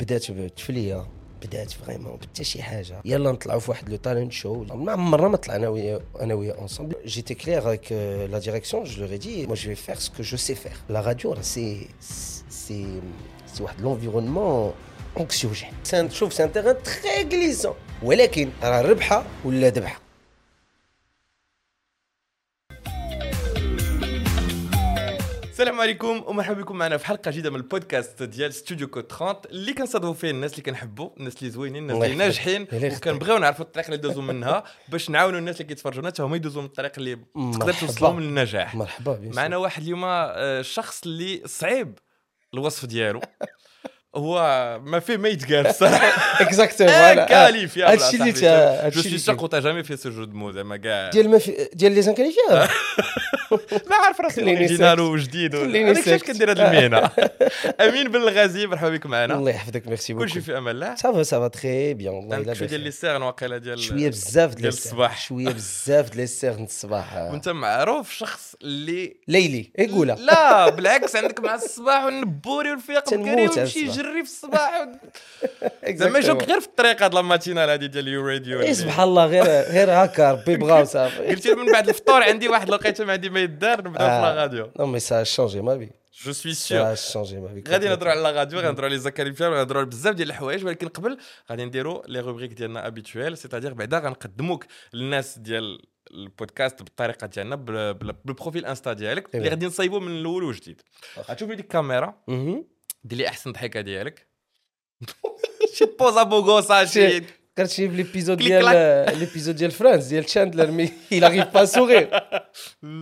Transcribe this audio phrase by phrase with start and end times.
[0.00, 1.06] بدات بتفليه
[1.42, 3.00] بدات فريمون حتى شي حاجة.
[3.04, 4.64] يلا نطلعوا في واحد لو تالنت شو.
[4.64, 7.92] ما مرة ما طلعنا ويا أنا ويا انصامبل جيتي كلير افيك
[8.30, 11.32] لا ديريكسيون جو لور دي مو جو في فير سكو جو سي فير لا راديو
[11.32, 11.88] راه سي
[12.50, 13.00] سي
[13.46, 14.72] سي واحد لونفيرونمون
[15.16, 15.70] اونكسيوجين
[16.10, 20.00] شوف سي ان تيران تري غليسون ولكن راه ربحه ولا ذبحه
[25.88, 30.14] عليكم ومرحبا بكم معنا في حلقة جديدة من البودكاست ديال ستوديو كود 30 اللي كنصادفوا
[30.14, 32.16] فيه الناس اللي كنحبوا الناس اللي زوينين الناس اللي.
[32.16, 32.66] ناجحين.
[32.72, 36.68] وكنبغيو نعرفوا الطريق اللي دوزوا منها باش نعاونوا الناس اللي كيتفرجونا حتى هما يدوزوا من
[36.68, 37.72] الطريق اللي تقدر.
[37.72, 41.98] توصلهم للنجاح مرحبا معنا واحد اليوم آه، شخص اللي صعيب
[42.54, 43.20] الوصف ديالو
[44.16, 44.40] هو
[44.84, 49.58] ما فيه ما يتقال الصراحه exactement inqualifiable هادشي اللي تا- je suis sûr تا- que
[49.58, 52.42] jamais fait ce jeu de mots زعما كاع ديال ما في ديال les inqualifiables
[53.90, 55.00] ما عارف راسي original.
[55.00, 56.22] وجديد كيفاش.
[56.22, 57.10] كندير هذه المهنة؟
[57.88, 59.34] أمين بن الغازي مرحبا بك معنا.
[59.34, 62.36] الله يحفظك merci beaucoup كلشي في أمان الله ça va ça va très bien والله
[62.36, 62.80] إلا شوية ديال.
[62.80, 65.20] les cernes واقيلا ديال شوية بزاف ديال الصباح.
[65.20, 67.14] شوية بزاف ديال ال cernes الصباح.
[67.14, 67.30] آه.
[67.32, 69.72] وأنت معروف شخص اللي ليلي.
[69.78, 70.16] إيه قولها.
[70.16, 74.88] لا بالعكس عندك مع الصباح والنبوري والفياق تنموت بكري على يجري في الصباح.
[75.98, 79.26] زعما يجوك غير في الطريق هاد ال matinale هادي ديال U Radio إيه سبحان الله
[79.26, 83.30] غير غير هكا ربي بغا وصافي قلت من بعد الفطور عندي واحد لقيته ما عندي
[83.30, 84.22] ما يدار نبداو في.
[84.22, 84.70] la radio.
[84.78, 85.90] non mais ça changé ma vie
[86.24, 89.48] je suis ça changé ma vie غادي نهضروا على la radio غنهضروا على les inqualifiables
[89.48, 91.18] غنهضروا على بزاف ديال الحوايج ولكن قبل
[91.50, 97.94] غادي نديروا les rubriques ديالنا habituelles c'est-à-dire بعدا غنقدموك للناس ديال البودكاست بالطريقة ديالنا بال-
[97.94, 99.50] بال- بال profil insta ديالك اللي إيه.
[99.50, 100.82] غادي نصايبوا من الأول وجديد
[101.30, 102.14] غتشوف ديك الكاميرا.
[103.04, 104.28] دير لي أحسن ضحكة ديالك؟
[105.74, 107.24] شي pose beau gosse شي شي-
[107.56, 108.64] كرهتني في l'épisode ديال.
[109.18, 112.20] l'épisode ديال Friends ديال Chandler mais il arrive pas à sourire.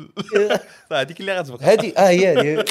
[0.92, 1.64] هذيك اللي غتبقى.
[1.72, 2.64] هادي آه هي هادي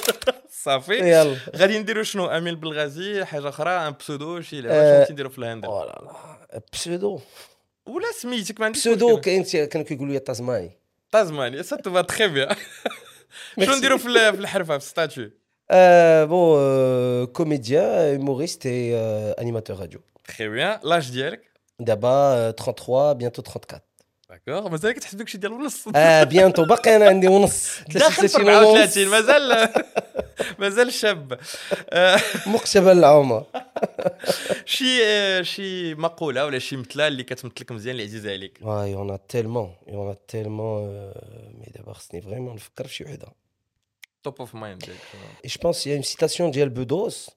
[0.49, 0.93] صافي.
[0.93, 1.37] يلا.
[1.55, 4.61] غادي نديروا شنو؟ امين بالغازي حاجة أخرى؟ un pseudo شي آه.
[4.61, 5.81] لعبه شنو تنديروا في لا
[6.73, 7.19] pseudo
[7.85, 10.71] ولا سميتك ما عنديش pseudo كانوا كيقولوا لي تازماني
[11.11, 12.55] تازماني ça tout très bien
[13.63, 13.75] شنو.
[13.75, 15.31] نديروا في ال- في الحرفة في ال statut؟
[15.72, 20.00] Euh, bon, euh, comédien, humoriste et euh, animateur radio.
[20.24, 21.50] تخي بيان لاج ديالك
[21.82, 23.82] D'abord, euh, 33, bientôt 34.
[24.30, 28.28] داكوغ مازال كتحسب داك الشيء ديال ونص آه bientôt باقي انا عندي ونص داخل في
[28.28, 29.68] 33 ونص 34 مازال
[30.58, 31.38] مازال شاب
[31.90, 33.44] آه، مقتبل العمر
[34.64, 38.92] شي آه، شي مقوله ولا شي مثله اللي كتمثلك مزيان اللي عزيزه عليك Ouais, il
[38.92, 40.74] y en a tellement, il y en a tellement.
[40.78, 41.12] euh,
[41.60, 43.28] mais d'abord, ce n'est vraiment نفكر في شي وحده.
[44.39, 44.83] of mind.
[45.43, 47.29] Et je pense qu'il y a une citation d'Yel Bedos,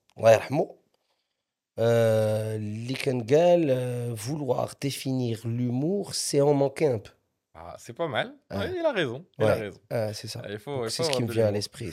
[1.78, 7.12] euh, Likengel, euh, vouloir définir l'humour, c'est en manquer un peu.
[7.54, 8.34] Ah, c'est pas mal.
[8.50, 9.24] Il a raison.
[9.38, 9.50] Il ouais.
[9.50, 9.78] a raison.
[9.90, 10.42] Ah, c'est ça.
[10.44, 10.48] Ah,
[10.88, 11.92] c'est ce qui me vient à l'esprit.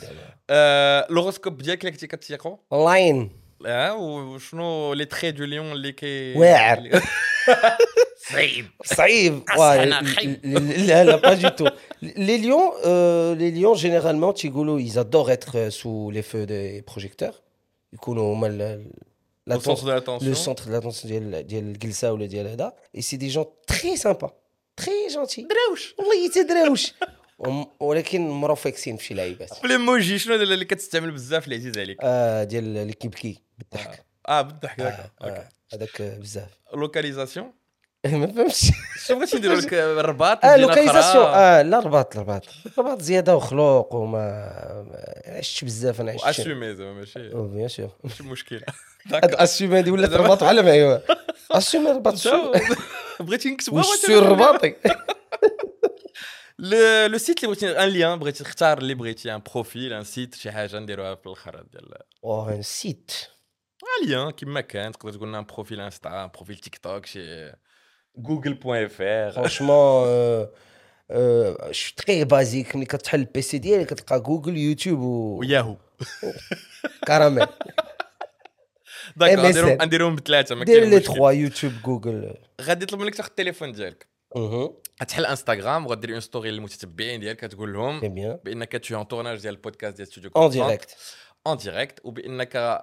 [0.51, 3.29] Euh, L'horoscope dialectique à Tiaco Line.
[3.63, 4.37] Ah, ou,
[4.93, 6.33] les traits du lion, les.
[6.35, 6.91] Ouais.
[8.30, 10.40] صعيب صعيب أصل ouais, أنا ل- خايب.
[10.46, 11.70] ل- لا لا pas du tout
[12.02, 16.82] les lions euh, les lions généralement تيقولوا ils adorent être euh, sous les feux des
[16.92, 17.34] projecteurs
[17.92, 18.90] يكونوا هما ال-
[19.50, 20.26] Au centre l'attention de l'attention.
[20.30, 23.96] le centre de l'attention ديال ديال الجلسه ولا ديال هذا et c'est des gens très
[23.96, 24.32] sympas
[24.80, 26.92] très gentils دراوش والله تدراوش
[27.38, 31.78] وم- ولكن مرفقين في شي لعيبات في الايموجي شنو هذا اللي كتستعمل بزاف اللي عزيز
[31.78, 36.50] عليك آه ديال اللي كيبكي بالضحك اه بالضحك آه، هكا اوكي آه، هذاك آه، بزاف
[36.74, 37.52] لوكاليزاسيون
[38.11, 38.71] ما فهمتش.
[39.05, 41.25] شنو بغيتي نديروا لك؟ الرباط آه لوكاليزاسيون.
[41.25, 42.43] آه لا رباط رباط.
[42.77, 44.19] رباط زيادة وخلوق وما
[44.83, 47.29] ما عشتش بزاف أنا عشت واسومي زعما ماشي.
[47.29, 48.61] بيان سور ماشي مشكل
[49.13, 51.01] اسيومي هادي ولات رباط بحال معايا
[51.51, 52.51] اسيومي رباط شو؟
[53.19, 54.75] بغيتي سور تبغي- رباطي
[56.59, 60.51] لو سيت اللي بغيتي ان ليان بغيتي تختار اللي بغيتي ان بروفيل ان سيت شي
[60.51, 61.93] حاجة نديروها في الأخر ديال
[62.23, 63.11] أوه ان سيت
[64.03, 67.51] un lien كيما كان تقدر تقول لنا un profil انستا un profil تيك توك شي
[68.17, 70.47] جوجل point fr franchement
[71.71, 75.75] je suis très basique ملي كتحل ال PC ديالك كتلقى جوجل يوتيوب وياهو
[77.03, 77.47] وكراميل
[79.15, 79.47] d'accord.
[79.47, 80.99] نديرهم نديرهم بثلاثه ما دير لي.
[80.99, 84.07] تخوا يوتيوب جوجل غادي يطلب منك تاخذ التليفون ديالك
[85.01, 87.99] غتحل انستغرام وغدير une story للمتتبعين ديالك كتقول لهم
[88.43, 90.97] بانك t'es en tournage ديال البودكاست ديال ستوديو en direct
[91.47, 92.81] en direct وبانك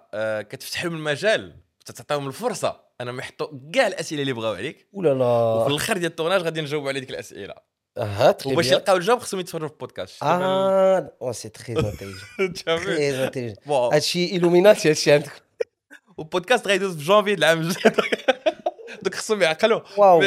[0.51, 1.57] كتفتح لهم المجال
[1.91, 2.81] تعطيهم الفرصة.
[3.01, 4.89] انهم يحطوا كاع الأسئلة اللي بغاو عليك.
[4.93, 7.55] ولا وفي لا الآخر ديال ال tournage غادي نجاوبوا على ديك الأسئلة.
[7.99, 10.23] ها très وباش يلقاو الجواب خصهم يتفرجوا في البودكاست.
[10.23, 13.57] آه oh c'est très intelligent très intelligent
[13.93, 15.43] هادشي إلوميناتي هادشي عندك.
[16.19, 17.93] والبودكاست غيدوز في جونفي العام الجاي.
[19.03, 19.81] donc خصهم يعقلوا.
[19.97, 20.21] واو.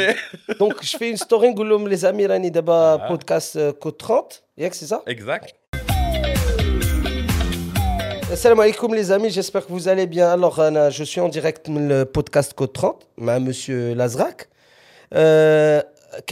[0.59, 3.09] donc je fais une story نقول لهم les amis راني دابا آه.
[3.09, 4.23] بودكاست كود 30
[4.57, 5.55] ياك سي سا اكزاكت
[8.36, 10.28] Salam alaikum les amis, j'espère que vous allez bien.
[10.30, 14.48] Alors, Anna, je suis en direct dans le podcast Code 30, avec monsieur Lazrak.
[15.14, 15.82] Euh,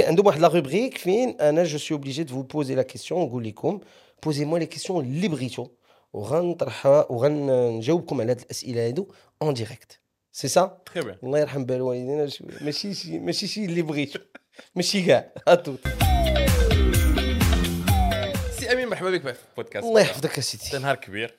[0.00, 3.44] عندهم واحد la rubrique فين انا je suis obligé de vous poser la question نقول
[3.44, 3.80] لكم
[4.26, 5.66] posez-moi les questions اللي بغيتو
[6.12, 9.08] وغنطرحها وغنجاوبكم على هاد الاسئله هادو
[9.44, 9.96] en direct
[10.32, 11.14] سي سا Très bien.
[11.24, 12.48] الله يرحم بال والدينا شوية.
[12.60, 14.18] ماشي شي ماشي شي اللي بغيتو
[14.74, 15.80] ماشي كاع اتوت
[18.58, 21.38] سي امين مرحبا بك في البودكاست الله يحفظك يا سيدي ده نهار كبير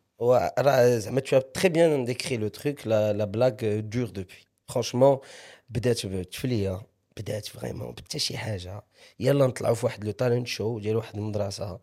[0.22, 4.12] Ouais, راه زعما tu as très bien décrit le truc, la, la blague euh, dure
[4.12, 4.46] depuis.
[4.72, 5.20] Franchement,
[5.70, 6.80] بدات بتفلية
[7.16, 8.82] بدات فريمون بدات شي حاجة
[9.20, 11.80] يلا نطلعوا في واحد لو تالنت شو ديال واحد المدرسة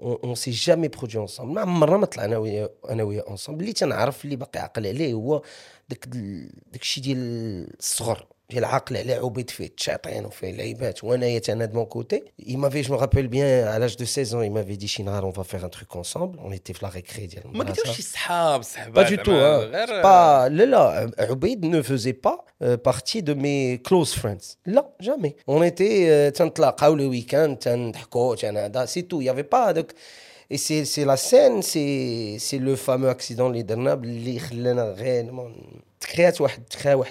[0.00, 4.24] اون سي جامي برودوي اونصومبل ما عمرنا ما طلعنا ويا انا ويا اونصومبل اللي تنعرف
[4.24, 5.42] اللي باقي عاقل عليه هو
[5.88, 7.18] داك ال- داك الشيء ديال
[7.78, 8.26] الصغر
[12.39, 15.25] il m'avait, je me rappelle bien, à l'âge de 16 ans, il m'avait dit Chinar,
[15.25, 16.39] on va faire un truc ensemble.
[16.43, 17.29] On était la récré.
[18.93, 19.31] Pas du tout.
[19.31, 19.69] Hein.
[20.01, 24.57] Pas, là, là, euh, ne faisait pas euh, partie de mes close friends.
[24.65, 25.35] Là, jamais.
[25.47, 26.31] On était euh,
[26.95, 27.55] le week-end,
[28.87, 29.21] c'est tout.
[29.21, 29.73] Il n'y avait pas.
[30.49, 34.37] Et c'est, la scène, c'est, le fameux accident, les Dernab, les
[35.99, 36.31] créé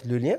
[0.04, 0.36] le lien.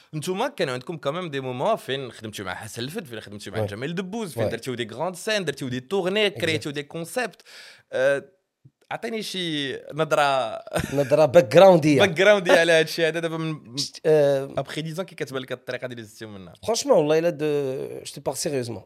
[0.13, 3.65] انتوما كان عندكم quand même des moments فين خدمتوا مع حسن الفد فين خدمتوا مع.
[3.65, 4.49] جمال دبوز فين.
[4.49, 7.41] درتيو des grandes scènes درتيو des tournées كريتيو des concepts
[8.91, 10.61] عطيني شي نظرة.
[10.93, 11.99] نظرة باك جراوندية.
[11.99, 13.75] background على هذا الشيء هذا دابا من
[14.57, 16.53] après dix ans كي كتبان لك الطريقة اللي دزتيو منها.
[16.63, 17.29] franchement والله إلا
[18.05, 18.83] je parle sérieusement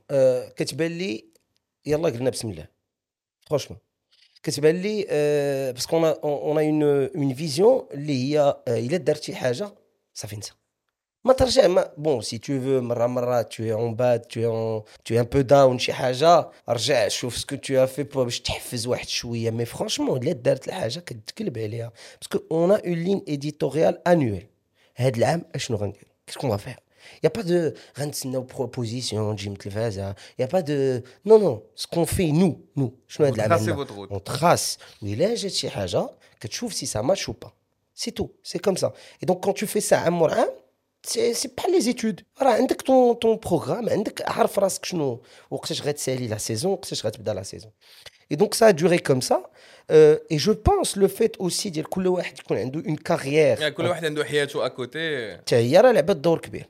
[0.56, 1.26] كتبان لي
[1.86, 2.68] يلا قلنا بسم الله.
[3.48, 3.80] franchement
[4.44, 5.06] كتبان لي
[5.74, 6.84] parce que on on on
[7.16, 9.76] اون فيزيون اللي هي أه إلا درت شي حاجة
[10.14, 10.52] صافي انسى
[11.25, 15.15] ما ترجع ما بون سي تو فو مره مره تو اون باد تو اون تو
[15.15, 19.65] ان بو داون شي حاجه رجع شوف سكو تو افي باش تحفز واحد شويه مي
[19.65, 24.47] فرانشمون الا دارت الحاجه كتقلب عليها باسكو اون ا اون لين اديتوريال انويل
[24.97, 26.77] هاد العام اشنو غندير كيسكون غا فير
[27.25, 32.33] يا با دو غنتسناو بروبوزيسيون تجي من التلفازه يا با دو نو نو سكون في
[32.33, 36.09] نو نو شنو هاد العام تراسي عندنا؟ فوت روت اون تراس وإلا جات شي حاجه
[36.41, 37.49] كتشوف سي سا ماتش ou pas
[37.95, 38.93] سي تو سي كوم سا اي
[39.23, 40.51] دونك كون تو في سا عام ورا عام
[41.07, 45.83] سي سي بحال لي زيتود راه عندك طون طون بروغرام عندك عارف راسك شنو وقتاش
[45.83, 47.73] غتسالي لا سيزون وقتاش غتبدا لا سيزون
[48.33, 49.45] اي دونك سا دوري كوم سا
[49.91, 53.87] اي جو بونس لو فيت اوسي ديال كل واحد يكون عنده اون كارير يعني كل
[53.87, 56.67] واحد عنده حياته اكوتي حتى هي راه لعبت دور كبير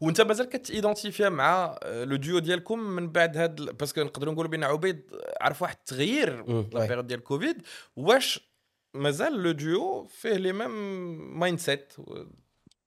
[0.00, 4.50] وانت مازال كتيدونتيفيا مع آه، لو ديو ديالكم من بعد هاد ال- باسكو نقدروا نقولوا
[4.50, 5.00] بان عبيد
[5.40, 6.88] عرف واحد التغيير مم، لا واي.
[6.88, 7.56] بيريود ديال كوفيد
[7.96, 8.50] واش
[8.94, 11.92] مازال لو ديو فيه لي ميم مايند سيت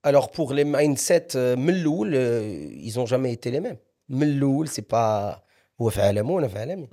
[0.04, 3.78] Alors pour les mindsets euh, من الاول euh, ils ont jamais été les mêmes
[4.08, 5.42] من الاول c'est pas
[5.80, 6.88] هو في عالمه وانا في عالمي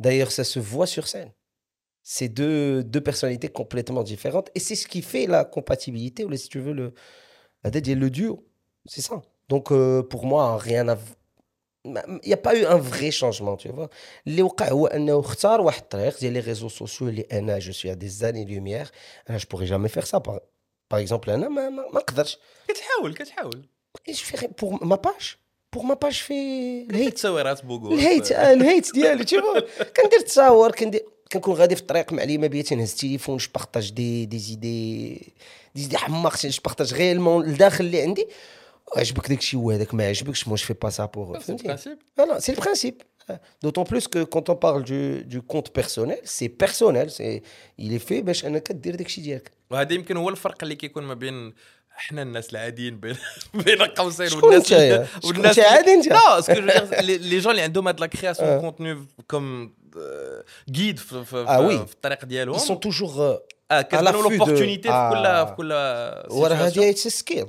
[0.00, 1.30] D'ailleurs, ça se voit sur scène.
[2.02, 4.48] C'est deux, deux personnalités complètement différentes.
[4.54, 6.86] Et c'est ce qui fait la compatibilité, ou si tu veux, le,
[7.62, 8.34] la dette et le duo.
[8.86, 9.16] C'est ça.
[9.50, 10.96] Donc, euh, pour moi, rien n'a.
[11.84, 13.88] Il n'y a pas eu un vrai changement, tu vois.
[14.26, 17.94] اللي وقع هو انه اختار واحد الطريق ديال لي ريزو سوسيو اللي انا جو سوي
[17.94, 18.90] دي زاني لوميير
[19.30, 20.40] انا جو بوري جامي فيغ سا
[20.91, 22.37] par exemple أنا ما ما ما نقدرش
[22.67, 23.65] كتحاول كتحاول.
[24.61, 25.35] pour ma page
[25.73, 26.33] pour ma page في
[26.89, 29.43] الهيت التصويرات pour الهيت الهيت ديالي تشوف
[30.01, 34.39] كندير تصاور كندير كنكون غادي في الطريق مع اليمه تنهز التليفون je partage des des
[34.39, 35.13] idées
[35.75, 38.27] des idées حماق جو بارطاج réellement الداخل اللي عندي.
[38.97, 42.55] عجبك داك الشيء وهذاك ما عجبكش moi je fais pas ça pour principe Voilà, c'est
[42.55, 43.03] le principe.
[43.62, 45.02] D'autant plus que quand on parle du,
[45.34, 47.06] du compte personnel, c'est personnel.
[47.16, 47.42] C'est,
[47.78, 49.50] il est fait باش انك دير داك الشيء ديالك.
[49.70, 51.54] وهذا يمكن هو الفرق اللي كيكون ما بين
[51.98, 53.16] احنا الناس العاديين بين
[53.54, 56.54] بين قوسين شكون والناس انت يا؟ شكون انت عادي انت؟ لا اسكو
[57.00, 59.74] لي جون اللي عندهم هاد لا كرياسيون كونتوني كوم
[60.70, 61.86] جيد في في, آه وي.
[61.86, 65.44] في الطريق ديالهم Ils sont toujours euh, اه كتبانوا l'affût de- لوبورتونيتي في كل آه.
[65.44, 65.72] في كل
[66.30, 66.76] وراه situation.
[66.78, 67.46] هذه اتس سكيل.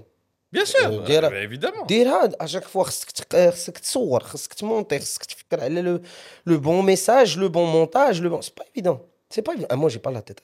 [0.56, 5.62] بيان سور ديرها- ايفيدامون ديرها اشاك فوا خصك تق- خصك تصور خصك تمونتي خصك تفكر
[5.64, 6.02] على لو
[6.46, 9.88] لو بون ميساج لو بون مونتاج لو بون سي با ايفيدون سي با ايفيدون مو
[9.88, 10.40] جي با لا تيت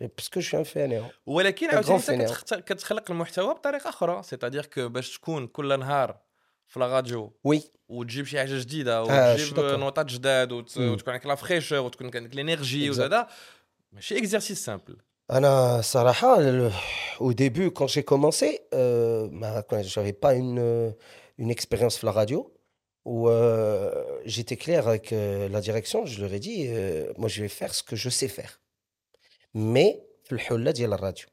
[0.00, 2.34] باسكو جو ان فاني ولكن Un عاوتاني grand انت fainéant.
[2.44, 6.18] كتخت- كتخلق المحتوى بطريقه اخرى سيتادير كو باش تكون كل نهار
[6.66, 9.76] في لا راديو وي وتجيب شي حاجه جديده آه، وتجيب شو داكور.
[9.76, 10.92] نوطات جداد وت- مم.
[10.92, 12.98] وتكون عندك لا فريشور وتكون عندك لينيرجي Exact.
[12.98, 13.28] وهذا
[13.92, 14.96] ماشي اكزرسيس سامبل
[15.33, 16.39] Anna Saraha,
[17.21, 20.91] au début, quand j'ai commencé, euh, bah, je n'avais pas une, euh,
[21.37, 22.53] une expérience sur la radio.
[23.05, 26.69] Où euh, j'étais clair avec euh, la direction, je leur ai dit
[27.17, 28.59] moi je vais faire ce que je sais faire.
[29.53, 30.37] Mais le
[30.73, 31.27] de la radio.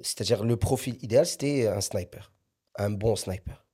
[0.00, 2.32] C'est-à-dire le profil idéal c'était un sniper,
[2.76, 3.66] un bon sniper.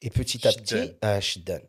[0.00, 1.60] Et petit à petit, un ah, shiddan.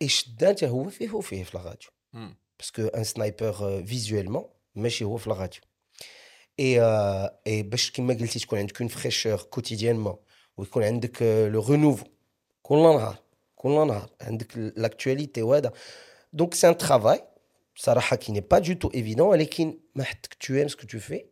[0.00, 1.06] Et shiddan, il fait
[1.52, 1.90] la radio.
[2.12, 2.32] Hmm.
[2.56, 5.62] Parce qu'un sniper visuellement, mais chez la radio
[6.57, 10.17] et euh, et باش كيما قلتي تكون عندك une fraîcheur quotidiennement
[10.57, 12.07] ويكون عندك euh, le renouveau
[12.61, 13.23] كل نهار
[13.55, 15.73] كل نهار عندك l'actualité وهذا
[16.35, 17.21] donc c'est un travail
[17.75, 20.99] صراحه qui n'est pas du tout évident ولكن ما حدك tu aimes ce que tu
[20.99, 21.25] fais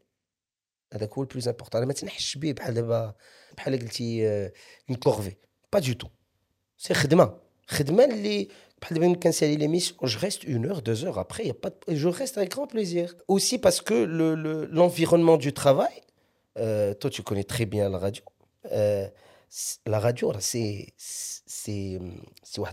[0.94, 3.16] هذاك هو البلوز امبورطون ما تنحش به بحال دابا
[3.58, 4.28] بحال قلتي
[4.90, 5.36] اون كورفي
[5.74, 6.08] با دو تو
[6.78, 8.48] سي خدمه خدمه اللي
[10.03, 13.15] je reste une heure, deux heures après, y a pas je reste avec grand plaisir.
[13.29, 13.95] Aussi parce que
[14.71, 16.03] l'environnement le, du travail,
[16.59, 18.23] euh, toi tu connais très bien la radio.
[18.73, 19.09] Euh,
[19.87, 22.23] la radio, c'est hum,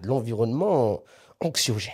[0.03, 1.03] l'environnement
[1.39, 1.93] anxiogène.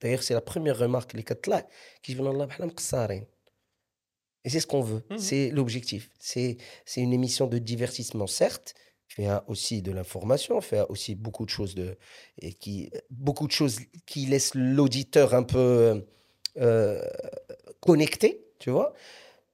[0.00, 1.66] D'ailleurs, c'est la première remarque, les quatre-là,
[2.02, 2.48] qui viennent Allah,
[4.44, 5.18] et c'est ce qu'on veut, mhm.
[5.18, 6.10] c'est l'objectif.
[6.18, 6.56] C'est
[6.96, 8.74] une émission de divertissement, certes,
[9.08, 11.96] fait aussi de l'information, fait aussi beaucoup de choses, de,
[12.40, 16.04] et qui, beaucoup de choses qui laissent l'auditeur un peu
[16.58, 17.02] euh,
[17.80, 18.94] connecté, tu vois.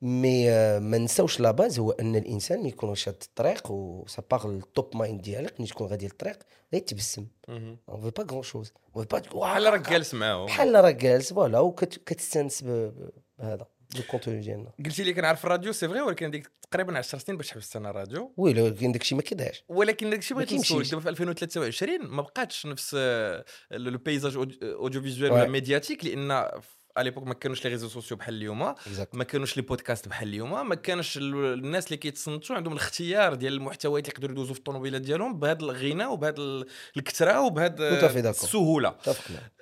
[0.04, 4.96] Mais euh, ما نساوش لا باز هو أن الإنسان يكون شاد الطريق وسا باغ التوب
[4.96, 6.38] مايند ديالك ملي تكون غادي للطريق
[6.72, 7.78] غير تبسم مهم.
[7.88, 11.60] on veut pas grand chose hein با بحال راك جالس معاهم بحال راك جالس voilà
[11.60, 13.66] وكتستانس بهذا
[13.98, 14.72] ال contenu ديالنا.
[14.84, 18.32] قلتي لي كنعرف الراديو c'est vrai ولكن ديك تقريبا 10 سنين باش حبست أنا الراديو؟
[18.36, 20.72] oui كاين داكشي ما كيدعش ولكن داكشي بغيت ما كيمشيش.
[20.72, 25.32] نسولك دابا في 2023 ما بقاتش نفس آه، le paysage audiovisuel.
[25.32, 26.50] ولا médiatique à
[26.98, 28.74] l'époque ما كانوش les réseaux sociaux بحال اليوم.
[29.12, 30.68] ما كانوش les podcasts بحال اليوم.
[30.68, 35.00] ما كانش ال- الناس اللي كيتصنتوا عندهم الاختيار ديال المحتويات اللي يقدروا يدوزوا في الطوموبيلات
[35.02, 37.90] ديالهم بهذا الغنى وبهذا ال- الكثرة وبهذا.
[38.44, 38.94] السهولة.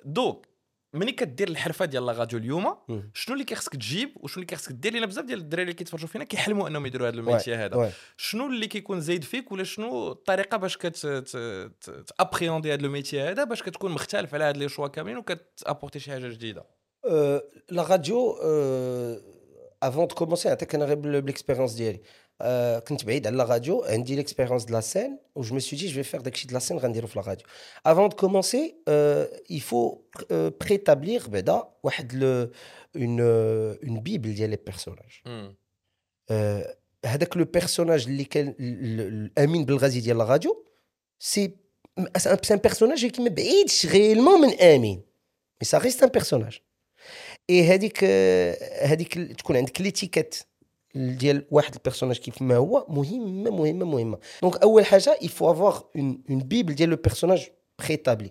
[0.05, 0.45] donc
[0.93, 2.75] ملي كدير الحرفة ديال la radio اليوم.
[3.13, 6.23] شنو اللي كيخصك تجيب وشنو اللي كيخصك دير؟ لأن بزاف ديال الدراري اللي كيتفرجوا فينا
[6.23, 7.75] كيحلموا أنهم يديروا هذا ال métier هذا.
[8.17, 13.43] شنو اللي كيكون زايد فيك ولا شنو الطريقة باش كت appréhender هذا ال métier هذا
[13.43, 16.65] باش كتكون مختلف على هاد les choix كاملين وكت apporter شي حاجة جديدة؟
[17.06, 17.40] Euh,
[17.70, 19.16] la radio, euh,
[19.80, 22.00] avant de commencer, حتى كان غير بال- بالاكسبيريونس ديالي
[22.40, 25.78] آه كنت بعيد على لا راديو عندي ليكسبيريونس دو لا سين و جو مي سوي
[25.78, 27.46] دي جو في فير داكشي دو لا سين غنديرو في لا راديو
[27.88, 32.46] avant de commencer euh, il faut euh, préétablir بعدا واحد لو
[32.96, 35.56] une euh, une bible ديال لي بيرسوناج مم.
[36.30, 36.76] آه،
[37.06, 40.66] هذاك لو بيرسوناج اللي كان ال- ال- الامين بالغازي ديال لا راديو
[41.18, 41.56] سي
[42.16, 44.96] سي ان بيرسوناج اللي ما بعيدش غيلمون من امين
[45.60, 46.58] مي سا ريست ان بيرسوناج
[47.50, 50.34] اي هذيك آه، هذيك ال- تكون عندك ليتيكيت
[50.94, 55.74] ديال واحد البيرسوناج كيف ما هو مهمه مهمه مهمه دونك اول حاجه il faut avoir
[55.98, 58.30] une une bible ديال لو بيرسوناج بريتابلي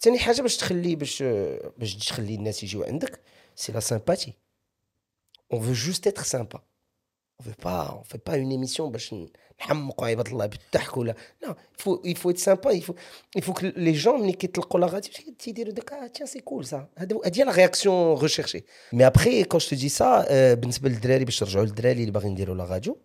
[0.00, 3.20] ثاني حاجه باش تخلي باش آه، باش تخلي الناس يجيو عندك
[3.56, 4.32] سي لا سامباتي
[5.54, 6.58] on veut juste être sympa
[7.40, 9.14] on veut pas on fait pas une émission باش
[9.60, 12.94] نحمقوا عباد الله بالضحك ولا non il faut il faut être sympa il faut
[13.36, 16.64] il faut que les gens ملي كيطلقوا لا غادي تيديروا داك ah tiens c'est cool
[16.64, 20.88] ça هذا هذه لا رياكسيون ريشيرشي مي ابري quand je te dis ça euh, بالنسبه
[20.88, 22.98] للدراري باش نرجعوا للدراري اللي باغيين يديروا لا راديو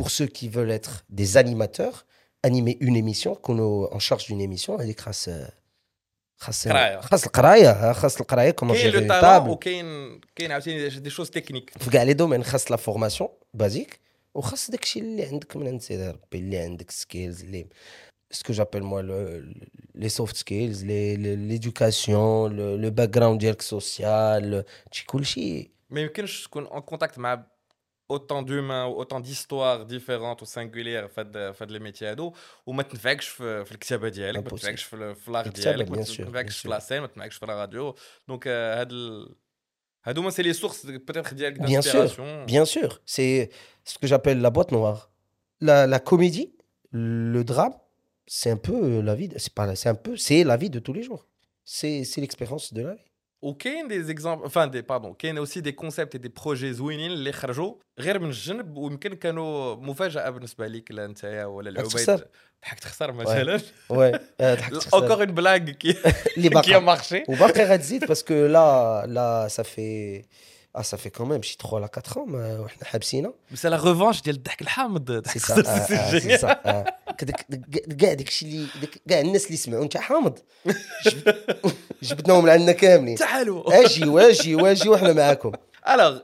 [0.00, 2.06] pour ceux qui veulent être des animateurs
[2.46, 5.30] animer une émission يكونوا en charge d'une émission هذيك خاص
[6.36, 7.00] خاص قراية.
[7.00, 11.70] خاص القرايه خاص القرايه كومون كاين لو جيري تالون وكاين كاين عاوتاني دي شوز تكنيك
[11.78, 14.00] في كاع لي دومين خاص لا فورماسيون بازيك
[14.34, 17.66] وخاص داكشي اللي عندك من عند سيدي ربي اللي عندك سكيلز اللي
[18.30, 19.02] سكو جابيل موا
[19.94, 26.80] لي سوفت سكيلز ليدوكاسيون لو باك جراوند ديالك سوسيال شي كلشي ما يمكنش تكون اون
[26.80, 27.46] كونتاكت مع
[28.10, 32.32] اوتون دومان اوتون ديستوار ديفيرونت وسانغولير في هاد في هاد لي ميتي هادو
[32.66, 34.50] وما تنفعكش في, في الكتابه ديالك ما Impossible.
[34.50, 36.70] تنفعكش في, ال- في لاغ الكتابة، ديالك ما bien sûr, تنفعكش bien في sûr.
[36.70, 37.94] لا سين ما تنفعكش في لا راديو
[38.28, 39.34] دونك آه، هاد ال...
[40.05, 41.33] ah, Hadouma, c'est les sources peut-être
[41.65, 43.01] Bien sûr, bien sûr.
[43.05, 43.49] C'est
[43.83, 45.11] ce que j'appelle la boîte noire.
[45.61, 46.53] La, la comédie,
[46.91, 47.73] le drame,
[48.27, 49.29] c'est un peu la vie.
[49.37, 51.27] C'est pas, c'est un peu, c'est la vie de tous les jours.
[51.63, 53.11] C'est, c'est l'expérience de la vie.
[53.44, 57.74] وكاين دي زيكزامبل enfin دي باردون كاين اوسي دي كونسيبت دي بروجي زوينين اللي خرجوا
[58.00, 62.26] غير من الجنب ويمكن كانوا مفاجاه بالنسبه ليك لا نتايا ولا العبيد تخسر.
[62.64, 64.18] ضحك تخسر مثلا Ouais.
[64.40, 65.00] آه، ضحكت خسارة.
[65.02, 65.90] اونكور اون بلاغ كي
[66.36, 70.24] اللي كي باقا مارشي وباقي غتزيد باسكو لا لا ça fait
[70.78, 73.76] ah ça fait quand même شي 3 ولا 4 ans ما- وحنا حابسينها بس لا
[73.76, 76.38] ريفونش ديال الضحك الحامض ضحك سي خسر سا سي آه، آه، سي جينيال.
[76.40, 76.84] سا آه.
[77.18, 80.38] كداك داك- كاع داكشي اللي داك- كاع الناس اللي سمعوا انت حامض
[81.94, 85.52] جبد- جبدناهم لعندنا كاملين تعالوا اجي واجي واجي وحنا معاكم
[85.90, 86.18] الوغ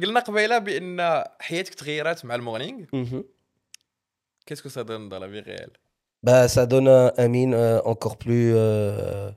[0.00, 2.84] قلنا قبيله بان حياتك تغيرت مع المورنينغ
[4.46, 5.70] كيسكو سا دون dans la vie réelle
[6.24, 9.28] Bah, ça donne un Amine euh, encore plus, euh,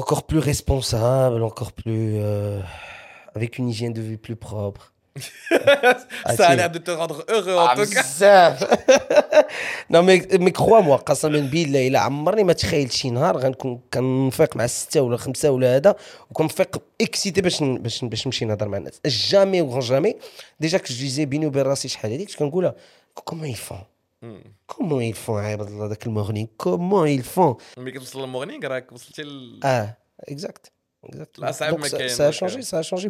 [0.00, 2.60] encore plus responsable, encore plus, euh,
[3.36, 4.84] avec une hygiène de vie plus propre.
[6.37, 8.01] Ça a l'air de te rendre heureux en Ah, tout cas.
[8.01, 8.63] بزاف.
[9.93, 14.65] non mais mais crois-moi قسما بالله الا عمرني ما تخيلت شي نهار غنكون كنفيق مع
[14.65, 15.95] الستة ولا خمسة ولا هذا
[16.31, 19.01] وكنفيق excité باش باش باش نمشي نهضر مع الناس.
[19.05, 20.15] jamais و jamais
[20.59, 22.75] déjà كنت جيزي بيني وبين راسي شحال هذيك كنت كنقولها
[23.15, 23.79] comment ils font.
[24.67, 28.91] comment ils font عباد الله ذاك ال morning comment ils font ملي كتوصل للمورنينغ راك
[28.91, 29.59] وصلتي ل...
[29.63, 29.87] Ah,
[30.31, 30.71] exact.
[31.09, 31.37] exact.
[31.39, 33.09] Là, ça a Donc, même ça, qu'un- ça a donc, changé,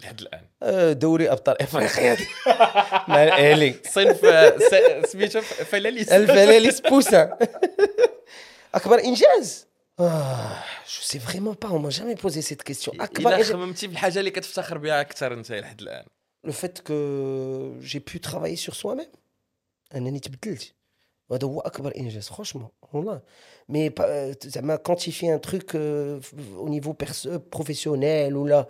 [0.00, 0.44] لحد الآن.
[0.62, 2.16] آه، دوري أبطال إفريقيا.
[3.08, 3.74] مع الأهلي.
[3.90, 4.20] صنف
[5.06, 7.38] سميتو فلاليس الفلاليس بوسا.
[8.74, 9.66] أكبر إنجاز.
[10.00, 14.30] je sais vraiment pas m'a jamais posé cette question أكبر الا خممتي في الحاجة اللي
[14.30, 16.04] كتفتخر بها أكثر أنت لحد الآن.
[16.44, 16.94] le fait que
[17.80, 19.06] j'ai pu travailler sur soi-même
[19.94, 20.72] أنني تبدلت.
[21.28, 23.20] وهذا هو أكبر إنجاز franchement والله.
[23.68, 23.92] mais
[24.44, 26.94] زعما quand tu fais un truc au niveau
[27.52, 28.66] بروفيسيونيل ولا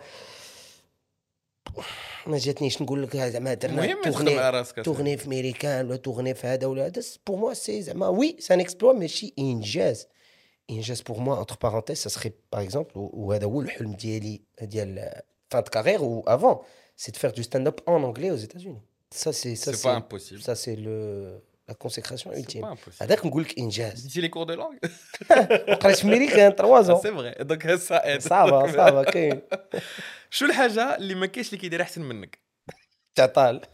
[2.26, 5.96] ما جاتنيش نقول لك زعما درنا المهم تخدم تورني على راسك تغني في ميريكان ولا
[5.96, 10.06] تغني في هذا ولا هذا بور موا سي زعما وي سان اكسبلوا ماشي انجاز
[10.70, 15.62] انجاز بور موا انتر بارونتيز سا سخي باغ اكزومبل وهذا هو الحلم ديالي ديال فان
[15.62, 16.56] دو كارير و افون
[16.96, 18.80] سي دو فير دو ستاند اب ان انجلي aux États-Unis
[19.14, 21.40] ça c'est ça سي با c'est امبوسيبل ça c'est le
[21.87, 22.61] سي ultime.
[22.61, 24.77] با امبوسيبل هذاك نقول لك انجاز ديتي لي كور دو لونغ
[25.81, 27.13] قريت في ميريكان 3 سي ans.
[27.13, 29.41] فري دونك سا صعبه صعبه كاين
[30.29, 32.39] شو الحاجة اللي ما كاينش اللي كيدير أحسن منك؟
[33.15, 33.61] تعطال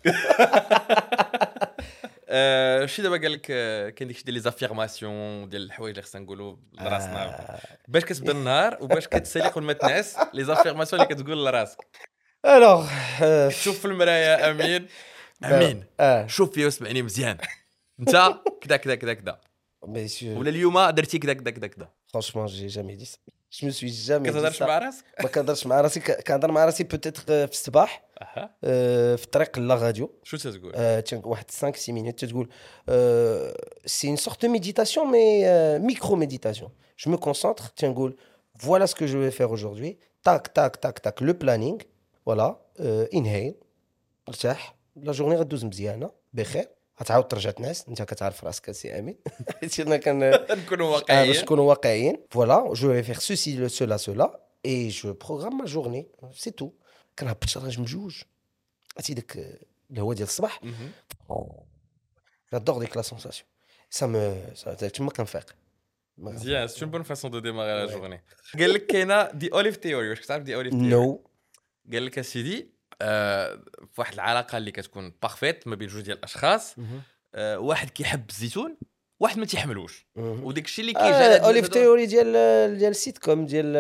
[2.34, 6.21] آه، شي دابا قال لك آه، كاين داكشي ديال لي زافيرماسيون ديال الحوايج اللي خصنا
[6.21, 7.60] نقولوا لراسنا.
[7.88, 11.77] باش كتبدا النهار وباش كتسالي قبل ما تنعس لي زافيرماسيون اللي كتقول لراسك.
[12.45, 12.89] الوغ
[13.49, 14.88] شوف في المرايه آمين.
[15.43, 15.86] آمين.
[16.27, 17.38] شوف فيا واسمعني مزيان.
[18.00, 18.11] انت
[18.61, 19.40] كذا كذا كذا كذا
[19.87, 23.04] ميسيو ولا اليوم درتي كذا كذا كذا كذا فرانشمون جي جامي دي
[23.52, 26.85] جو مو سوي جامي كتهضرش مع راسك ما كنهضرش مع راسي ك- كنهضر مع راسي
[26.85, 31.76] بوتيتر في الصباح اها آه، في الطريق لا راديو شو تتقول آه، تن- واحد 5
[31.76, 32.48] 6 مينوت تقول
[33.87, 38.16] سي une sorte de méditation mais euh, micro méditation je me concentre تنقول
[38.64, 39.92] voilà ce que je vais faire aujourd'hui
[40.24, 41.78] tac tac tac tac le planning
[42.26, 42.48] voilà
[42.80, 43.54] euh, inhale
[44.28, 46.68] ارتاح لا جورني غدوز مزيانه بخير
[47.01, 49.17] غتعاود ترجع تنعس انت كتعرف راسك c'est امين.
[49.61, 50.19] حيت أنا كان
[50.59, 51.41] نكونوا آه، باش واقعيين.
[51.41, 56.51] نكونوا واقعيين voilà je vais faire ceci cela cela et je programme ma journée c'est
[56.51, 56.71] tout
[57.19, 58.21] كنهبط راج مجوج
[58.97, 59.59] عرفتي داك
[59.97, 60.61] هو ديال الصباح.
[62.53, 63.47] j'adore ديك la sensation
[63.89, 64.36] ça me
[64.93, 65.55] تما كنفيق
[66.17, 67.91] مزيان c'est bonne façon de démarrer la.
[67.93, 68.23] journée
[68.59, 71.23] قال لك كاينة the olive theory واش كتعرف the olive theory non
[71.93, 76.75] قال لك اسيدي آه في واحد العلاقة اللي كتكون parfaite ما بين جوج ديال الأشخاص.
[77.35, 78.77] آه واحد كيحب الزيتون
[79.19, 80.07] واحد ما تيحملوش.
[80.15, 82.31] وداك الشيء اللي كيجي على olive theory ديال
[82.77, 83.77] ديال السيت كوم ديال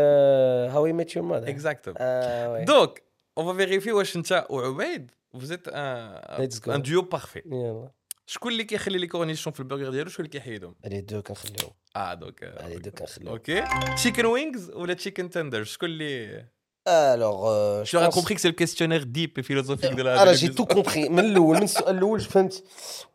[0.71, 3.03] How I Met Your Mother exactement آه donc
[3.37, 7.91] on va vérifier واش انت وعبيد vous êtes un duo parfait يلا.
[8.25, 11.71] شكون اللي كيخلي les cornichons في البرجر ديالو؟ شكون اللي كيحيدهم؟ les deux كنخليهم.
[11.95, 13.31] آه donc les deux كنخليهم.
[13.31, 13.63] OK
[13.95, 16.45] تشيكن وينجز ولا تشيكن تندر شكون اللي
[16.85, 20.01] Alors, euh, je Tu auras pense- compris que c'est le questionnaire deep et philosophique de
[20.03, 20.47] la أنا جي.
[20.47, 22.63] تو كومبري من الأول من السؤال الأول فهمت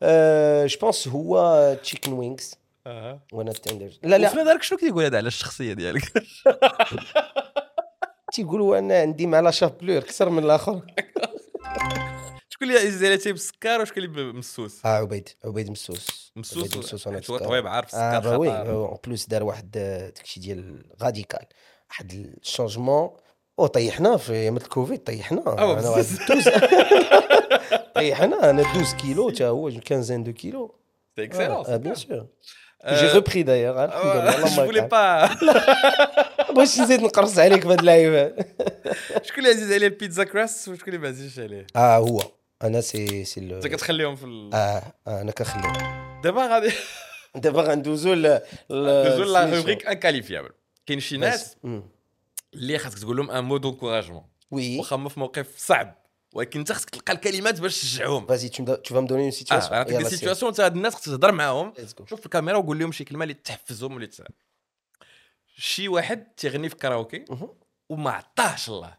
[0.03, 2.55] آه، جو بونس هو تشيكن وينكس
[2.87, 3.21] آه.
[3.33, 6.13] وأنا تندر لا لا نظرك شنو كيقول هذا على الشخصيه ديالك
[8.33, 10.83] تيقولوا أنا عندي مع لا شابلور أكثر من الآخر
[12.49, 17.09] شكون اللي عزيز عليه تي بالسكر وشكون اللي مسوس آه عبيد عبيد مسوس مسوس مسوس
[17.31, 18.49] هو طويب عارف آه السكر bah oui.
[18.51, 21.47] en plus دار واحد آه، داكشي ديال radical
[21.91, 23.11] واحد ال changement
[23.59, 25.42] أو طيحنا في أيام الكوفيد طيحنا.
[25.47, 26.01] أنا.
[26.01, 26.69] 12
[27.95, 30.75] طيحنا أنا 12 كيلو تا هو 15 de kilos.
[31.19, 31.95] آه bien.
[31.95, 32.27] sûr
[32.87, 35.45] j'ai repris d'ailleurs الحمد لله voulais لك pas.
[36.55, 38.29] باش نزيد نقرص عليك في هاد اللعيبه
[39.23, 42.21] شكون اللي عزيز عليه البيتزا crust وشكون اللي ما عزيزش عليه آه هو
[42.62, 44.51] أنا c'est c'est le انت كتخليهم في.
[44.55, 45.73] آه أنا كنخليه
[46.25, 46.73] دابا غادي
[47.35, 48.40] دابا غندوزو ل
[48.71, 50.51] ندوزو la rubrique inqualifiable
[50.87, 51.57] كاين شي ناس
[52.55, 56.73] اللي خاصك تقول لهم un mot d'encouragement oui واخا هما في موقف صعب ولكن أنت
[56.73, 58.53] خاصك تلقى الكلمات باش تشجعهم vas-y me
[59.09, 60.03] donner une situation آه.
[60.09, 61.73] situation أنت هاد الناس خاصك تهضر معاهم.
[62.07, 64.33] شوف في الكاميرا وقول لهم شي كلمة اللي تحفزهم واللي تساعد
[65.57, 67.25] شي واحد تيغني في karaoké.
[67.89, 68.99] وما عطاهش الله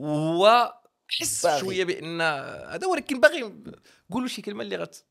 [0.00, 0.74] هو
[1.08, 1.46] حس.
[1.46, 3.52] شوية بأن هذا ولكن باغي
[4.10, 5.04] قولوا شي كلمة اللي غت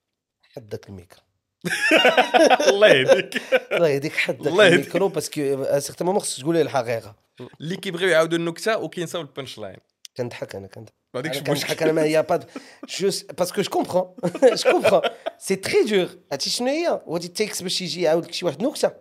[0.56, 1.22] حد داك الميكرو
[2.70, 3.42] الله يهديك.
[3.72, 4.80] الله يهديك حد داك الله يهديك.
[4.80, 5.42] ال micro parce que
[5.80, 7.16] certain moment خصك تقول لي الحقيقة.
[7.62, 9.78] اللي كيبغيو يعاودوا النكتة وكينساو ال punchline
[10.18, 10.94] كنضحك أنا كنضحك.
[11.14, 12.40] ما كنضحك أنا mais pas je
[13.00, 15.02] parce que je comprends je comprends
[15.38, 18.92] c'est très dur عرفتي شنو هي؟ وادي تيكس باش يجي يعاود لك شي واحد نكتة.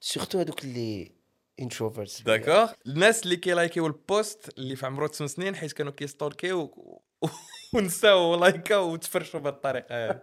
[0.00, 1.12] surtout هذوك اللي
[1.60, 6.74] introverts d'accord الناس اللي كيلايكيو ال post اللي في عمرو 8 سنين حيت كانوا كيستالكيو
[7.74, 10.22] ونساو لايكاو وتفرشوا بهذه الطريقة.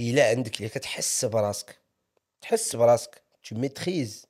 [0.00, 1.78] إلا عندك اللي كتحس براسك
[2.40, 4.26] تحس براسك tu maîtrises.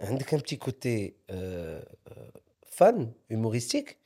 [0.00, 2.30] عندك un petit côté euh, euh,
[2.76, 3.98] fun humoristique.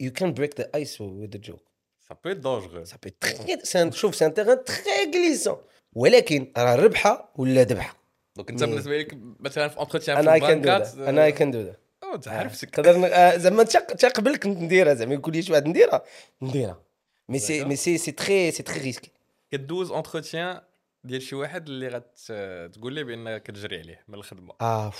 [0.00, 1.66] You can break the ice with the joke.
[2.08, 2.14] ça
[2.84, 5.58] ça peut être très c'est un شوف c'est un terrain très glissant.
[5.92, 7.96] ولكن راه ربحه ولا ذبحه
[8.36, 10.70] donc انت بالنسبة لك مثلا في entretien في أنا I can do
[11.04, 12.92] أنا I can do this تقدر
[13.38, 16.02] زعما انت انت قبل كنت نديرها زعما يقول لي شي واحد نديرها؟
[16.42, 16.82] نديرها.
[17.28, 17.64] mais c'est.
[17.64, 19.10] mais c'est c'est très c'est très risqué
[19.52, 20.60] كدوز entretien
[21.04, 24.54] ديال شي واحد اللي غتقول ليه بأن كتجري عليه من الخدمة.
[24.60, 24.92] آه.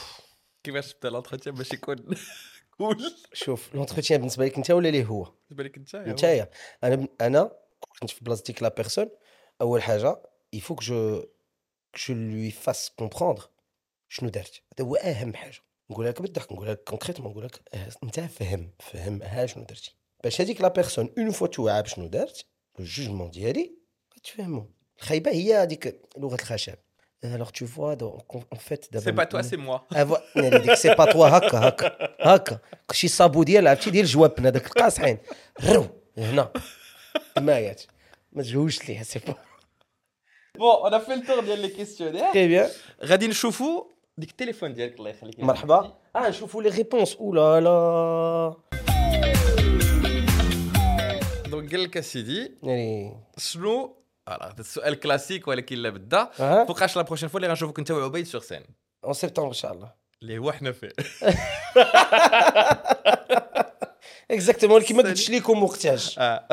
[0.65, 1.97] كيفاش تبدا ال entretien باش يكون
[2.79, 6.51] cool؟ شوف l'entretien بالنسبة لك أنت ولا ليه هو؟ بالنسبة لك أنت نتايا
[6.85, 7.53] أنا أنا
[8.01, 9.09] كنت في بلاصتك la personne
[9.61, 11.25] أول حاجة il faut que je
[12.09, 13.49] je lui fasse comprendre
[14.09, 14.63] شنو دارت.
[14.79, 15.59] هذا هو أهم حاجة.
[15.91, 19.97] نقولها لك بالضحك نقولها لك concrètement نقول لك آه، أنت فهم فهمها شنو درتي.
[20.25, 22.47] باش هذيك لا بيرسون اون فوا توعى بشنو دارت
[22.79, 23.82] لو جوجمون ديالي
[24.22, 26.76] غتفهمو الخايبه هي هذيك لغه الخشب
[27.24, 30.74] الوغ تو فوا اون فيت دابا سي با توا سي موا Ah, vo- ناري ديك
[30.74, 32.60] سي با توا هكا هكا هكا
[32.92, 35.18] شي صابو ديال عرفتي ديال الجوابن هذاك القاصحين
[35.64, 35.86] رو
[36.18, 36.52] هنا
[37.38, 37.84] مايات
[38.32, 39.36] ما تجوجش ليها سي با
[40.58, 42.70] بون انا في التور ديال لي كيستيونير تري بيان
[43.04, 43.84] غادي نشوفوا
[44.18, 48.54] ديك التليفون ديالك الله يخليك مرحبا اه نشوفوا لي ريبونس اولا لا
[51.50, 53.96] دونك قال لك اسيدي يعني شنو
[54.32, 57.92] فوالا هذا السؤال كلاسيك ولكن لا بدا اه فوقاش لا بروشين فوا اللي غنشوفوك انت
[57.92, 58.64] وعبيد سور سين
[59.06, 60.90] اون سبتمبر ان شاء الله اللي هو حنا فيه
[64.32, 65.14] اكزاكتومون كيما سالي.
[65.14, 66.48] قلت لكم وقتاش اه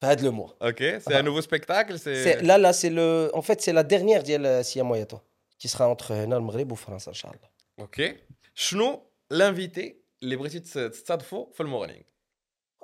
[0.00, 3.02] في هذا لو موا اوكي سي ان نوفو سبيكتاكل سي سي لا لا سي لو
[3.26, 5.18] اون فيت سي لا ديرنيير ديال سيا مويتو
[5.58, 7.48] كي سخا اونتر هنا المغرب وفرنسا ان شاء الله
[7.80, 8.16] اوكي
[8.54, 12.02] شنو لانفيتي اللي بغيتي تس- تستضفو في المورنينغ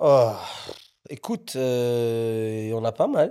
[0.01, 0.35] Oh,
[1.17, 3.29] écoute, euh, il y en a pas mal.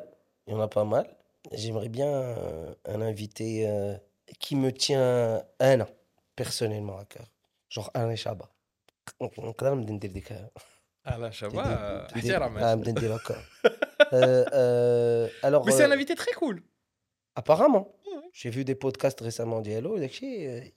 [0.49, 1.07] Il y en a pas mal.
[1.51, 3.95] J'aimerais bien euh, un invité euh,
[4.39, 5.87] qui me tient un an,
[6.35, 7.27] personnellement, à cœur.
[7.69, 8.49] Genre Alain Chabat.
[11.05, 12.07] Alain Chabat,
[15.43, 15.67] Alors.
[15.67, 16.63] Mais c'est un euh, invité très cool.
[17.35, 17.93] Apparemment.
[18.33, 19.61] J'ai vu des podcasts récemment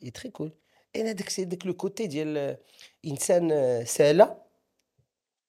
[0.00, 0.52] il est très cool.
[0.92, 3.48] Et c'est le côté d'Insan
[3.86, 4.36] Sela.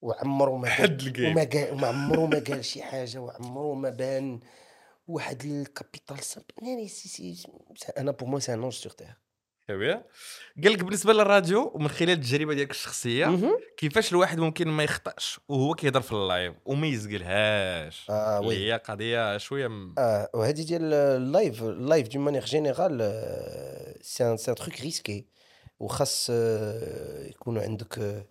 [0.03, 4.39] وعمره ما حد وما وما عمره ما قال شي حاجة وعمره ما بان.
[5.07, 7.47] واحد ال capital sympa ناري سي سي
[7.97, 9.17] أنا pour moi c'est un ange sur terre
[10.63, 13.57] قال لك بالنسبة للراديو ومن خلال التجربة ديالك الشخصية.
[13.77, 18.55] كيفاش الواحد ممكن ما يخطأش وهو كيهضر في ال live وما يزقلهاش آه oui.
[18.55, 19.95] هي قضية شوية م...
[19.97, 22.97] آه وهذه ديال ال live ال live d'une manière générale
[24.01, 25.25] c'est un c'est un truc risqué
[25.79, 28.25] وخاص آه، يكون عندك آه،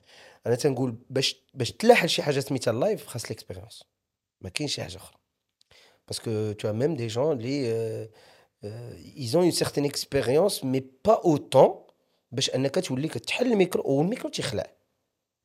[0.47, 3.85] أنا تنقول باش باش تلاحق شي حاجة سميتها ال live خاص l'expérience
[4.41, 5.17] ما كاينش شي حاجة أخرى.
[6.09, 8.09] parce que tu même des gens لي
[9.17, 11.93] ils ont une certaine expérience mais pas autant
[12.33, 14.67] باش أنك تولي كتحل الميكرو والميكرو تيخلع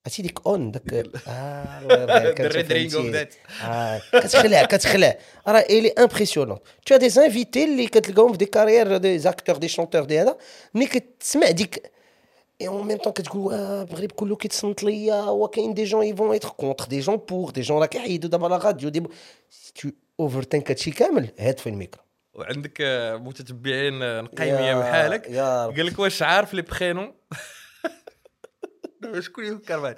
[0.06, 0.94] عرفتي ديك اون داك
[1.28, 2.54] آه الله يرضي عليك، أنت
[2.94, 3.38] فهمتي.
[3.64, 5.18] آه كتخلع كتخلع.
[5.48, 10.04] راه الي امبرسيونون تو دي زانفيتي اللي كتلقاهم في دي كارير دي زاكتور دي شونتور
[10.04, 10.38] دي هذا
[10.74, 11.92] ملي كتسمع ديك
[12.61, 16.49] اي اون ميم طون كتقول واه المغرب كله كيتصنت ليا وكاين دي جون يفون ايتر
[16.49, 19.03] كونتر دي جون بور دي جون راه كيحيدوا دابا لا راديو دي
[19.51, 19.89] سي تو
[20.21, 22.03] اوفر تانك هادشي كامل هاد في الميكرو
[22.35, 25.77] وعندك آه، متتبعين آه، نقيميه بحالك يا رب.
[25.77, 27.15] قال لك واش عارف لي برينون
[29.19, 29.97] شكون يفكر معايا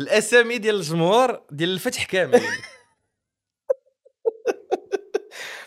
[0.00, 2.42] الاسامي ديال الجمهور ديال الفتح كامل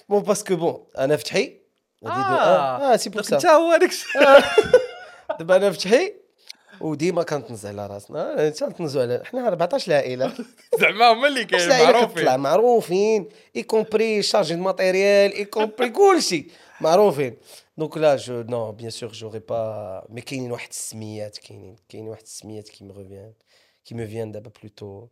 [0.10, 1.60] بون باسكو بون انا فتحي هادي
[2.04, 2.82] دو- آه.
[2.90, 4.22] اه اه سي بور داك سا انت هو هذاك الشيء
[5.40, 6.14] دابا انا فتحي
[6.81, 8.49] وديما كنتنزع على راسنا.
[8.49, 10.33] انت تنزو على حنا 14 العائله
[10.81, 12.25] زعما هما اللي كاين معروفين.
[12.25, 16.47] معروفين معروفين اي كومبري شارجي دو ماتيريال اي كومبري كلشي.
[16.81, 17.37] معروفين.
[17.79, 22.23] دونك لا جو نو بيان سور جوري با مي كاينين واحد السميات كاينين كاينين واحد
[22.23, 23.33] السميات كي مي ريفيان
[23.85, 25.07] qui me viennent دابا plutôt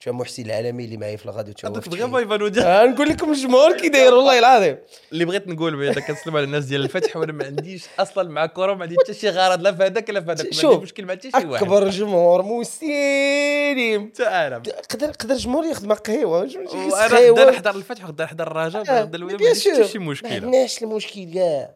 [0.00, 3.08] تو محسن العالمي اللي معايا في الغاديو تو هذاك دغيا ما يبانو ديال آه، نقول
[3.08, 4.78] لكم الجمهور كي داير والله العظيم.
[5.12, 8.74] اللي بغيت نقول بعدا كنسلم على الناس ديال الفتح وأنا ما عنديش أصلا مع كره
[8.74, 11.04] ما عندي حتى شي غرض لا في هذاك لا في هذاك ما شوف، عندي مشكل
[11.04, 11.64] مع حتى شي واحد.
[11.64, 14.62] أكبر جمهور مسلم حتى أنا.
[14.90, 16.44] قدر قدر جمهور يخدم وأنا قهوة.
[17.30, 19.88] نقدر نحضر الفتح ونقدر نحضر الرجاء ونقدر الولاء ما عنديش حتى.
[19.88, 21.74] شي ما مشكله عندناش المشكل كاع.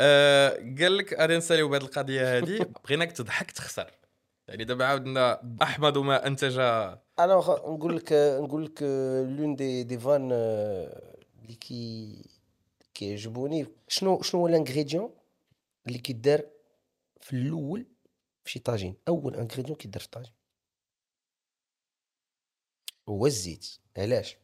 [0.00, 2.66] آه، قال لك غادي نساليو بهذه القضية هذه.
[2.84, 3.90] بغيناك تضحك تخسر.
[4.48, 6.58] يعني دابا عاودنا أحمد وما أنتج.
[6.58, 8.82] أنا واخا نقول لك نقول لك
[9.38, 12.24] l'un des des vannes آه، اللي كي
[12.94, 13.66] كيعجبوني.
[13.88, 15.14] شنو شنو هو ال ingrédient
[15.86, 16.46] اللي كيدار
[17.20, 17.86] في الأول
[18.44, 20.32] في شي طاجين؟ أول ingrédient كيدار في الطاجين
[23.08, 23.66] هو الزيت.
[23.98, 24.36] علاش؟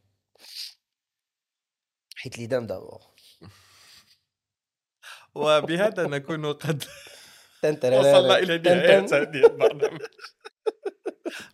[2.15, 3.01] حيت les dames d'abord
[5.35, 6.83] وبهذا نكون قد
[7.63, 8.99] وصلنا إلى نهاية.
[8.99, 10.01] هذه البرنامج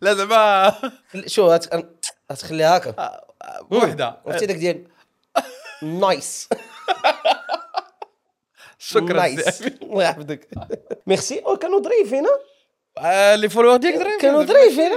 [0.00, 0.72] لا زعما
[1.26, 1.66] شو هات
[2.30, 3.20] هتخليها هكا.
[3.70, 4.86] بوحده عرفتي داك ديال
[5.82, 6.48] nice
[8.78, 9.12] شكرا.
[9.12, 10.48] nice الله يحفظك.
[11.06, 11.42] ميرسي.
[11.60, 12.24] كانوا ظريفين
[12.98, 14.92] آه، les followers ديالك ظريفين كانوا ظريفين،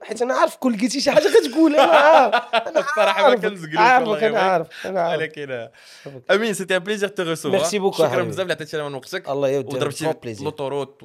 [0.00, 2.34] وحيت أنا عارف كل قلتي شي حاجة كتقول أنا عارف.
[2.54, 3.34] أنا الصراحة ما.
[3.34, 5.20] كنزقلوش عارفك أنا عارف أنا عارف.
[5.20, 5.68] ولكن
[6.30, 8.22] أمين سيتي ان بليزير تو ريسوفوار ميرسي بوكو شكرا.
[8.22, 9.28] بزاف اللي عطيتينا من وقتك.
[9.28, 10.14] الله يودي وضربتي.
[10.44, 11.02] لوطوروت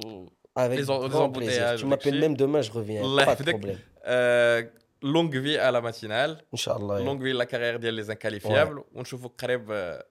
[0.57, 1.79] Avec Les les grand embouteillages, plaisir.
[1.81, 3.01] Tu m'appelles même demain, je reviens.
[3.03, 4.75] الله Pas de يحفظك problème.
[5.03, 9.41] لونغ في على ماتينال ان شاء الله لونغ في لا كارير ديال لي زانكاليفيابل ونشوفوك
[9.41, 10.05] قريب آه،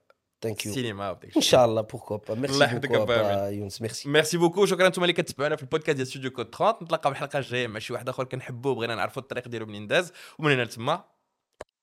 [0.44, 3.48] ثانك يو السينما وداك ان شاء الله بوركو با الله ميرسي يحفظك بوكو أبا با
[3.50, 7.12] يونس ميرسي merci beaucoup شكرا أنتم اللي كتبعونا في البودكاست ديال ستوديو كود 30 نتلاقاو
[7.12, 10.52] في الحلقة الجايه مع شي واحد اخر كنحبوه بغينا نعرفوا الطريق ديالو منين داز ومن
[10.52, 11.04] هنا لتما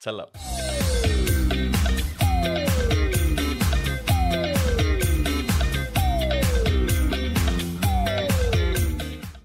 [0.00, 0.26] تسلم